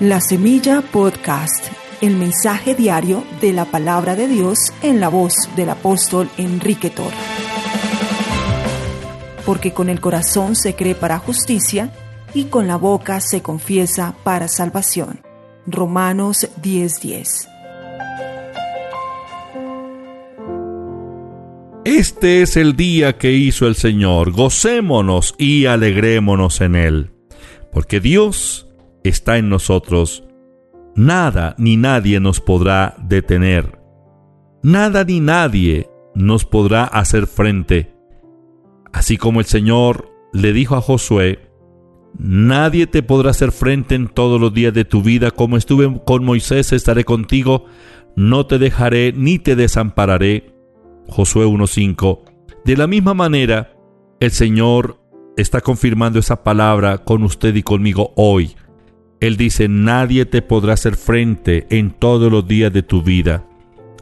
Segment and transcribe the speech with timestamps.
[0.00, 5.70] La Semilla Podcast, el mensaje diario de la palabra de Dios en la voz del
[5.70, 7.16] apóstol Enrique Torre.
[9.46, 11.94] Porque con el corazón se cree para justicia
[12.34, 15.22] y con la boca se confiesa para salvación.
[15.66, 17.48] Romanos 10:10.
[21.86, 27.12] Este es el día que hizo el Señor, gocémonos y alegrémonos en él,
[27.72, 28.65] porque Dios
[29.08, 30.24] está en nosotros,
[30.94, 33.78] nada ni nadie nos podrá detener.
[34.62, 37.94] Nada ni nadie nos podrá hacer frente.
[38.92, 41.46] Así como el Señor le dijo a Josué,
[42.18, 46.24] Nadie te podrá hacer frente en todos los días de tu vida, como estuve con
[46.24, 47.66] Moisés, estaré contigo,
[48.14, 50.54] no te dejaré ni te desampararé.
[51.08, 52.20] Josué 1.5.
[52.64, 53.76] De la misma manera,
[54.18, 54.98] el Señor
[55.36, 58.56] está confirmando esa palabra con usted y conmigo hoy.
[59.20, 63.46] Él dice, nadie te podrá hacer frente en todos los días de tu vida.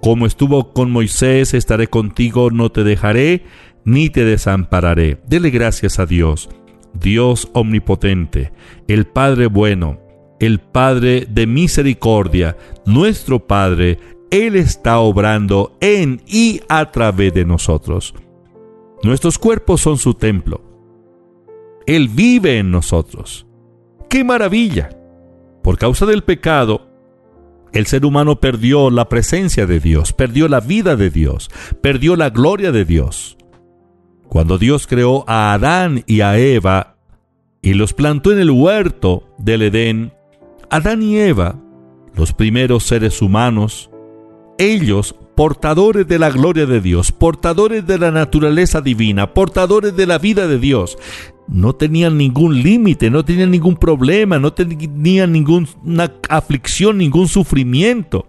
[0.00, 3.44] Como estuvo con Moisés, estaré contigo, no te dejaré,
[3.84, 5.18] ni te desampararé.
[5.26, 6.48] Dele gracias a Dios,
[6.94, 8.52] Dios omnipotente,
[8.88, 10.00] el Padre bueno,
[10.40, 13.98] el Padre de misericordia, nuestro Padre,
[14.30, 18.14] Él está obrando en y a través de nosotros.
[19.02, 20.62] Nuestros cuerpos son su templo.
[21.86, 23.46] Él vive en nosotros.
[24.08, 25.01] ¡Qué maravilla!
[25.62, 26.88] Por causa del pecado,
[27.72, 32.30] el ser humano perdió la presencia de Dios, perdió la vida de Dios, perdió la
[32.30, 33.38] gloria de Dios.
[34.28, 36.96] Cuando Dios creó a Adán y a Eva
[37.62, 40.12] y los plantó en el huerto del Edén,
[40.68, 41.58] Adán y Eva,
[42.14, 43.90] los primeros seres humanos,
[44.58, 50.18] ellos portadores de la gloria de Dios, portadores de la naturaleza divina, portadores de la
[50.18, 50.98] vida de Dios,
[51.48, 58.26] no tenían ningún límite, no tenían ningún problema, no tenían ninguna aflicción, ningún sufrimiento.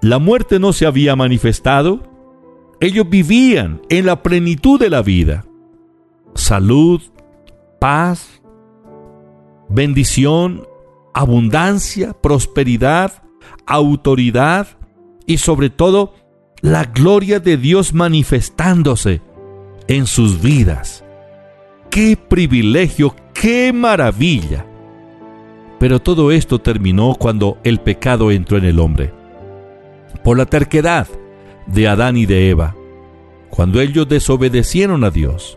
[0.00, 2.02] La muerte no se había manifestado.
[2.80, 5.44] Ellos vivían en la plenitud de la vida.
[6.34, 7.00] Salud,
[7.80, 8.42] paz,
[9.68, 10.66] bendición,
[11.14, 13.22] abundancia, prosperidad,
[13.66, 14.68] autoridad
[15.26, 16.14] y sobre todo
[16.60, 19.22] la gloria de Dios manifestándose
[19.88, 21.03] en sus vidas
[21.94, 24.66] qué privilegio, qué maravilla.
[25.78, 29.12] Pero todo esto terminó cuando el pecado entró en el hombre.
[30.24, 31.06] Por la terquedad
[31.68, 32.74] de Adán y de Eva,
[33.48, 35.56] cuando ellos desobedecieron a Dios,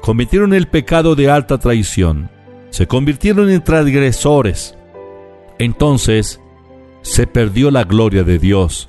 [0.00, 2.30] cometieron el pecado de alta traición,
[2.70, 4.78] se convirtieron en transgresores.
[5.58, 6.40] Entonces
[7.02, 8.88] se perdió la gloria de Dios.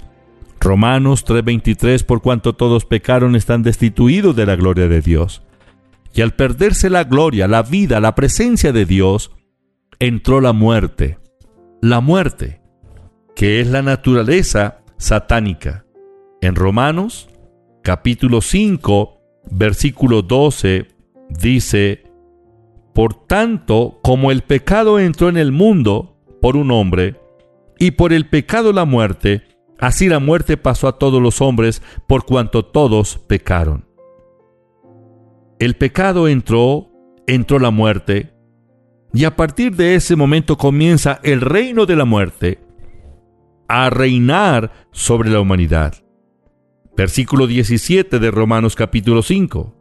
[0.62, 5.45] Romanos 3:23, por cuanto todos pecaron, están destituidos de la gloria de Dios.
[6.16, 9.32] Y al perderse la gloria, la vida, la presencia de Dios,
[10.00, 11.20] entró la muerte.
[11.82, 12.62] La muerte,
[13.36, 15.86] que es la naturaleza satánica.
[16.40, 17.28] En Romanos
[17.84, 19.18] capítulo 5,
[19.52, 20.88] versículo 12,
[21.30, 22.04] dice,
[22.94, 27.20] Por tanto, como el pecado entró en el mundo por un hombre,
[27.78, 29.44] y por el pecado la muerte,
[29.80, 33.85] así la muerte pasó a todos los hombres por cuanto todos pecaron
[35.60, 36.92] el pecado entró,
[37.28, 38.34] entró la muerte,
[39.14, 42.60] y a partir de ese momento comienza el reino de la muerte
[43.68, 45.94] a reinar sobre la humanidad.
[46.98, 49.74] Versículo 17 de Romanos capítulo 5.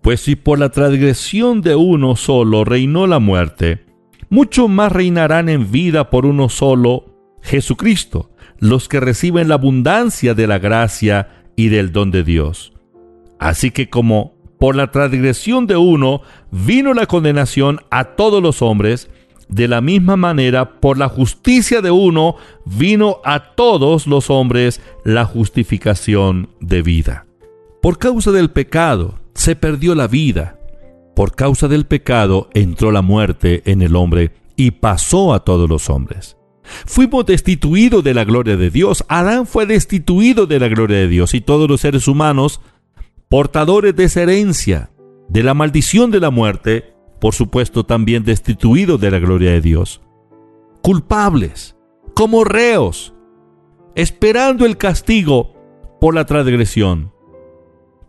[0.00, 3.84] Pues si por la transgresión de uno solo reinó la muerte,
[4.28, 10.46] mucho más reinarán en vida por uno solo, Jesucristo, los que reciben la abundancia de
[10.46, 12.72] la gracia y del don de Dios.
[13.38, 19.10] Así que como por la transgresión de uno vino la condenación a todos los hombres,
[19.48, 25.24] de la misma manera por la justicia de uno vino a todos los hombres la
[25.24, 27.26] justificación de vida.
[27.82, 30.60] Por causa del pecado se perdió la vida.
[31.16, 35.90] Por causa del pecado entró la muerte en el hombre y pasó a todos los
[35.90, 36.36] hombres.
[36.86, 39.04] Fuimos destituidos de la gloria de Dios.
[39.08, 42.60] Adán fue destituido de la gloria de Dios y todos los seres humanos
[43.32, 44.90] portadores de esa herencia,
[45.30, 50.02] de la maldición de la muerte, por supuesto también destituidos de la gloria de Dios,
[50.82, 51.74] culpables,
[52.14, 53.14] como reos,
[53.94, 55.54] esperando el castigo
[55.98, 57.10] por la transgresión.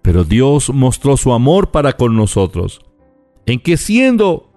[0.02, 2.82] Pero Dios mostró su amor para con nosotros,
[3.46, 4.52] en que siendo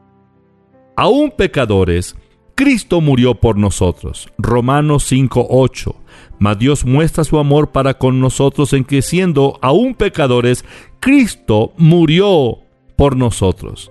[0.97, 2.17] aún pecadores,
[2.57, 4.33] Cristo murió por nosotros.
[4.39, 5.95] Romanos 5:8.
[6.39, 10.65] Mas Dios muestra su amor para con nosotros en que siendo aún pecadores,
[10.99, 12.61] Cristo murió
[12.97, 13.91] por nosotros.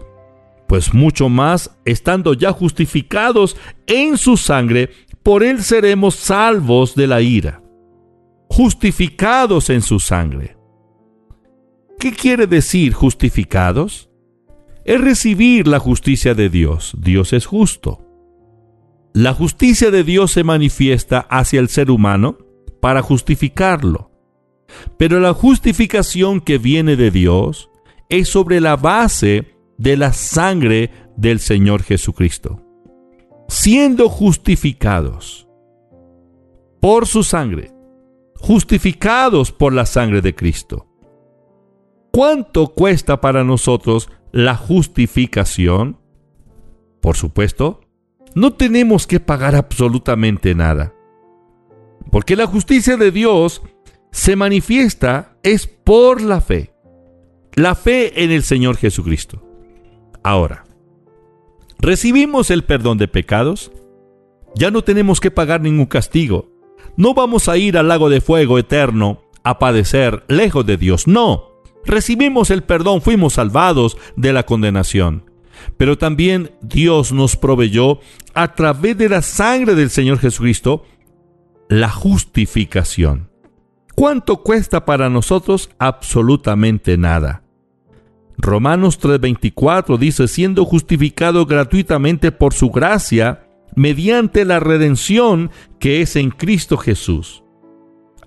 [0.67, 4.89] Pues mucho más, estando ya justificados en su sangre,
[5.21, 7.61] por él seremos salvos de la ira.
[8.49, 10.57] Justificados en su sangre.
[11.99, 14.09] ¿Qué quiere decir justificados?
[14.85, 16.95] Es recibir la justicia de Dios.
[16.97, 18.04] Dios es justo.
[19.15, 22.37] La justicia de Dios se manifiesta hacia el ser humano
[22.81, 24.11] para justificarlo.
[24.97, 27.69] Pero la justificación que viene de Dios
[28.09, 32.61] es sobre la base de la sangre del Señor Jesucristo.
[33.47, 35.47] Siendo justificados
[36.81, 37.71] por su sangre,
[38.35, 40.87] justificados por la sangre de Cristo.
[42.11, 46.01] ¿Cuánto cuesta para nosotros la justificación?
[46.99, 47.79] Por supuesto,
[48.35, 50.93] no tenemos que pagar absolutamente nada.
[52.11, 53.63] Porque la justicia de Dios
[54.11, 56.73] se manifiesta es por la fe.
[57.55, 59.41] La fe en el Señor Jesucristo.
[60.21, 60.65] Ahora,
[61.79, 63.71] ¿recibimos el perdón de pecados?
[64.55, 66.51] Ya no tenemos que pagar ningún castigo.
[66.97, 71.07] No vamos a ir al lago de fuego eterno a padecer lejos de Dios.
[71.07, 71.51] No,
[71.85, 75.34] recibimos el perdón, fuimos salvados de la condenación.
[75.77, 77.99] Pero también Dios nos proveyó
[78.33, 80.83] a través de la sangre del Señor Jesucristo
[81.69, 83.29] la justificación.
[83.95, 85.69] ¿Cuánto cuesta para nosotros?
[85.79, 87.43] Absolutamente nada.
[88.37, 96.31] Romanos 3:24 dice, siendo justificado gratuitamente por su gracia, mediante la redención que es en
[96.31, 97.43] Cristo Jesús,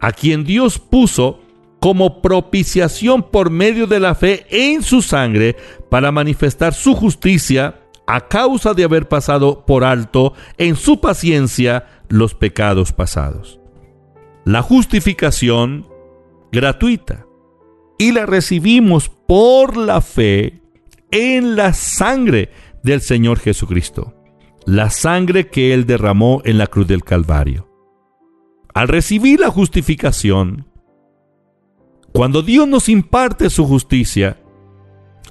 [0.00, 1.40] a quien Dios puso
[1.80, 5.56] como propiciación por medio de la fe en su sangre
[5.90, 12.34] para manifestar su justicia a causa de haber pasado por alto en su paciencia los
[12.34, 13.60] pecados pasados.
[14.44, 15.86] La justificación
[16.50, 17.26] gratuita
[17.98, 20.62] y la recibimos por la fe
[21.10, 22.50] en la sangre
[22.82, 24.14] del Señor Jesucristo,
[24.64, 27.68] la sangre que Él derramó en la cruz del Calvario.
[28.72, 30.66] Al recibir la justificación,
[32.12, 34.38] cuando Dios nos imparte su justicia,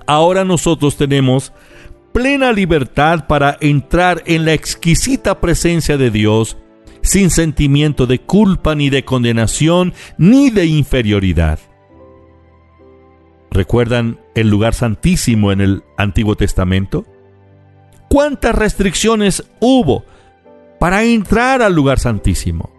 [0.06, 1.52] ahora nosotros tenemos
[2.14, 6.58] plena libertad para entrar en la exquisita presencia de Dios
[7.02, 11.60] sin sentimiento de culpa ni de condenación ni de inferioridad.
[13.52, 17.06] ¿Recuerdan el lugar santísimo en el Antiguo Testamento?
[18.10, 20.06] ¿Cuántas restricciones hubo
[20.80, 22.70] para entrar al lugar santísimo?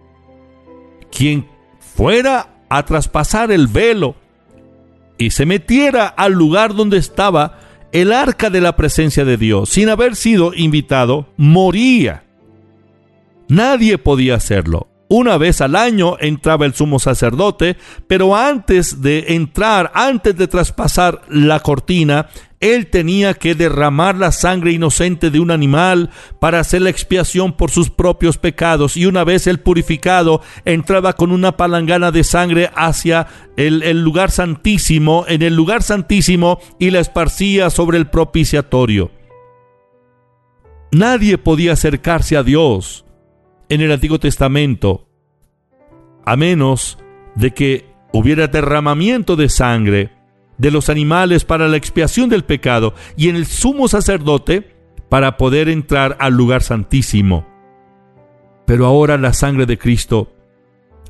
[1.11, 1.47] Quien
[1.79, 4.15] fuera a traspasar el velo
[5.17, 7.59] y se metiera al lugar donde estaba
[7.91, 12.23] el arca de la presencia de Dios sin haber sido invitado, moría.
[13.47, 14.87] Nadie podía hacerlo.
[15.11, 17.77] Una vez al año entraba el sumo sacerdote,
[18.07, 22.27] pero antes de entrar, antes de traspasar la cortina,
[22.59, 27.71] él tenía que derramar la sangre inocente de un animal para hacer la expiación por
[27.71, 28.97] sus propios pecados.
[28.97, 33.25] Y una vez el purificado entraba con una palangana de sangre hacia
[33.57, 39.09] el, el lugar santísimo, en el lugar santísimo, y la esparcía sobre el propiciatorio.
[40.91, 43.05] Nadie podía acercarse a Dios
[43.69, 45.07] en el Antiguo Testamento,
[46.25, 46.97] a menos
[47.35, 50.11] de que hubiera derramamiento de sangre
[50.57, 54.75] de los animales para la expiación del pecado y en el sumo sacerdote
[55.07, 57.47] para poder entrar al lugar santísimo.
[58.65, 60.33] Pero ahora la sangre de Cristo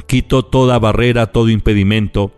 [0.05, 2.31] quitó toda barrera, todo impedimento.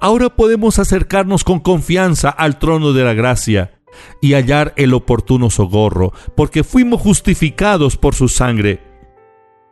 [0.00, 3.80] Ahora podemos acercarnos con confianza al trono de la gracia
[4.20, 8.80] y hallar el oportuno socorro, porque fuimos justificados por su sangre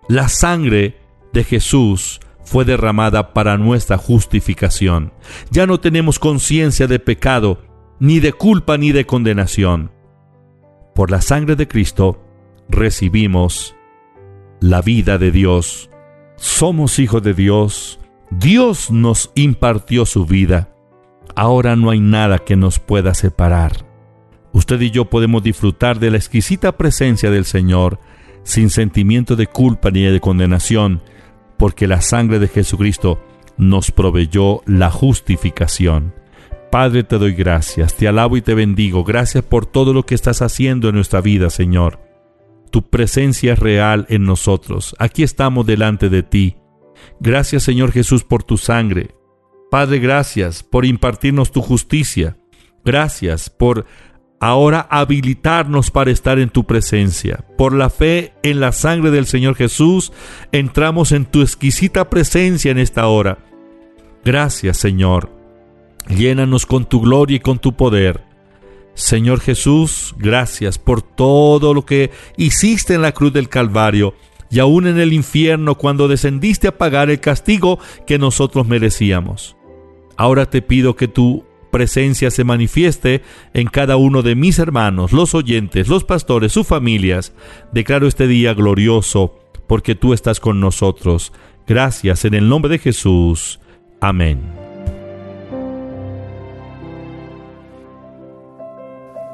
[0.09, 0.97] la sangre
[1.33, 5.13] de Jesús fue derramada para nuestra justificación.
[5.51, 7.63] Ya no tenemos conciencia de pecado,
[7.99, 9.91] ni de culpa, ni de condenación.
[10.95, 12.23] Por la sangre de Cristo
[12.69, 13.75] recibimos
[14.61, 15.89] la vida de Dios.
[16.37, 17.99] Somos hijos de Dios.
[18.31, 20.75] Dios nos impartió su vida.
[21.35, 23.87] Ahora no hay nada que nos pueda separar.
[24.53, 27.99] Usted y yo podemos disfrutar de la exquisita presencia del Señor
[28.45, 31.03] sin sentimiento de culpa ni de condenación,
[31.57, 33.21] porque la sangre de Jesucristo
[33.57, 36.15] nos proveyó la justificación.
[36.71, 39.05] Padre, te doy gracias, te alabo y te bendigo.
[39.05, 42.01] Gracias por todo lo que estás haciendo en nuestra vida, Señor.
[42.71, 44.97] Tu presencia es real en nosotros.
[44.99, 46.57] Aquí estamos delante de ti.
[47.21, 49.11] Gracias, Señor Jesús, por tu sangre.
[49.71, 52.39] Padre, gracias por impartirnos tu justicia.
[52.85, 53.87] Gracias por
[54.43, 57.45] ahora habilitarnos para estar en tu presencia.
[57.57, 60.13] Por la fe en la sangre del Señor Jesús,
[60.51, 63.39] entramos en tu exquisita presencia en esta hora.
[64.25, 65.31] Gracias, Señor.
[66.09, 68.25] Llénanos con tu gloria y con tu poder.
[68.95, 74.17] Señor Jesús, gracias por todo lo que hiciste en la cruz del Calvario
[74.51, 79.57] y aún en el infierno cuando descendiste a pagar el castigo que nosotros merecíamos.
[80.17, 83.23] Ahora te pido que tu presencia se manifieste
[83.55, 87.33] en cada uno de mis hermanos, los oyentes, los pastores, sus familias.
[87.73, 91.33] Declaro este día glorioso porque tú estás con nosotros.
[91.67, 93.59] Gracias en el nombre de Jesús.
[94.01, 94.41] Amén.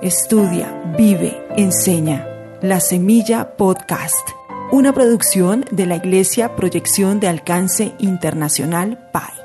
[0.01, 2.25] Estudia, vive, enseña.
[2.63, 4.29] La Semilla Podcast,
[4.71, 9.38] una producción de la Iglesia Proyección de Alcance Internacional PAI.